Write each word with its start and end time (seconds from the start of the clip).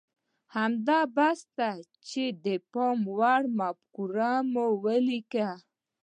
همدا 0.55 0.99
بس 1.15 1.39
ده 1.57 1.71
چې 2.07 2.23
د 2.45 2.47
پام 2.71 2.99
وړ 3.17 3.41
مفکوره 3.59 4.33
مو 4.51 4.65
وليکئ. 4.83 5.43